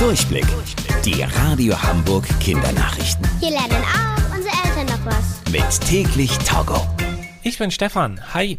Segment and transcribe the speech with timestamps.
[0.00, 0.46] Durchblick.
[1.04, 3.28] Die Radio Hamburg Kindernachrichten.
[3.38, 5.52] Hier lernen auch unsere Eltern noch was.
[5.52, 6.86] Mit täglich Togo.
[7.42, 8.18] Ich bin Stefan.
[8.32, 8.58] Hi.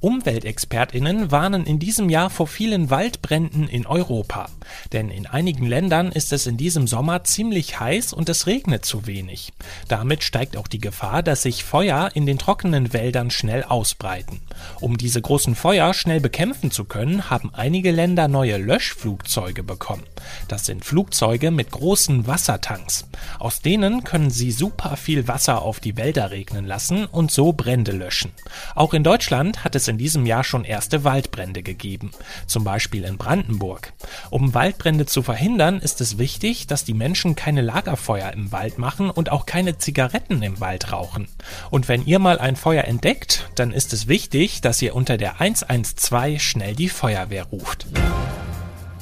[0.00, 4.50] Umweltexpertinnen warnen in diesem Jahr vor vielen Waldbränden in Europa.
[4.92, 9.06] Denn in einigen Ländern ist es in diesem Sommer ziemlich heiß und es regnet zu
[9.06, 9.54] wenig.
[9.88, 14.42] Damit steigt auch die Gefahr, dass sich Feuer in den trockenen Wäldern schnell ausbreiten.
[14.78, 20.02] Um diese großen Feuer schnell bekämpfen zu können, haben einige Länder neue Löschflugzeuge bekommen.
[20.48, 23.06] Das sind Flugzeuge mit großen Wassertanks.
[23.38, 27.92] Aus denen können sie super viel Wasser auf die Wälder regnen lassen und so Brände
[27.92, 28.32] löschen.
[28.74, 32.10] Auch in Deutschland hat es in diesem Jahr schon erste Waldbrände gegeben,
[32.46, 33.92] zum Beispiel in Brandenburg.
[34.30, 39.10] Um Waldbrände zu verhindern, ist es wichtig, dass die Menschen keine Lagerfeuer im Wald machen
[39.10, 41.28] und auch keine Zigaretten im Wald rauchen.
[41.70, 45.40] Und wenn ihr mal ein Feuer entdeckt, dann ist es wichtig, dass ihr unter der
[45.40, 47.86] 112 schnell die Feuerwehr ruft.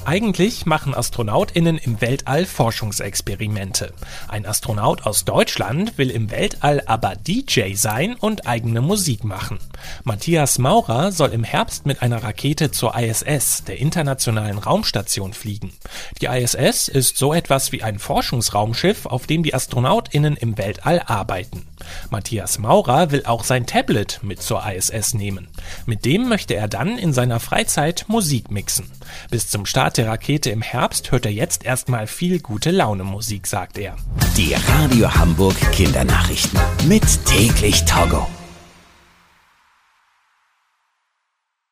[0.03, 3.93] Eigentlich machen AstronautInnen im Weltall Forschungsexperimente.
[4.27, 9.59] Ein Astronaut aus Deutschland will im Weltall aber DJ sein und eigene Musik machen.
[10.03, 15.71] Matthias Maurer soll im Herbst mit einer Rakete zur ISS, der Internationalen Raumstation, fliegen.
[16.19, 21.67] Die ISS ist so etwas wie ein Forschungsraumschiff, auf dem die AstronautInnen im Weltall arbeiten.
[22.09, 25.47] Matthias Maurer will auch sein Tablet mit zur ISS nehmen.
[25.85, 28.89] Mit dem möchte er dann in seiner Freizeit Musik mixen.
[29.29, 33.47] Bis zum Start der Rakete im Herbst hört er jetzt erstmal viel gute Laune Musik,
[33.47, 33.95] sagt er.
[34.37, 36.59] Die Radio Hamburg Kindernachrichten.
[36.87, 38.27] Mit täglich Togo.